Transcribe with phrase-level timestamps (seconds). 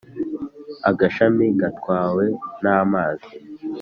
[0.89, 2.25] agashami gatwawe
[2.61, 3.29] n’amazi.